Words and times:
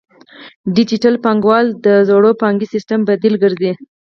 ډیجیټل 0.75 1.15
بانکوالي 1.23 1.71
د 1.85 1.87
زوړ 2.07 2.23
بانکي 2.41 2.67
سیستم 2.73 2.99
بدیل 3.09 3.35
ګرځي. 3.43 3.71